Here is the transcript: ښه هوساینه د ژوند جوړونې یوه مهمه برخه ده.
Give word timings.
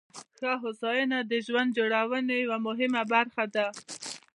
ښه 0.39 0.51
هوساینه 0.63 1.19
د 1.31 1.33
ژوند 1.45 1.69
جوړونې 1.77 2.35
یوه 2.45 2.57
مهمه 2.67 3.01
برخه 3.13 3.45
ده. 3.55 3.65